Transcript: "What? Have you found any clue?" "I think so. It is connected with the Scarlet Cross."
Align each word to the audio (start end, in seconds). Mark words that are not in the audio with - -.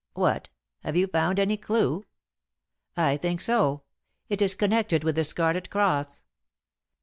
"What? 0.15 0.49
Have 0.79 0.95
you 0.95 1.05
found 1.05 1.37
any 1.37 1.57
clue?" 1.57 2.07
"I 2.97 3.17
think 3.17 3.39
so. 3.39 3.83
It 4.29 4.41
is 4.41 4.55
connected 4.55 5.03
with 5.03 5.13
the 5.13 5.23
Scarlet 5.23 5.69
Cross." 5.69 6.23